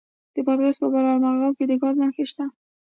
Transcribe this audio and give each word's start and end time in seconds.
د 0.33 0.37
بادغیس 0.45 0.77
په 0.81 0.87
بالامرغاب 0.93 1.53
کې 1.57 1.65
د 1.67 1.73
ګاز 1.81 1.95
نښې 2.01 2.25
شته. 2.31 2.45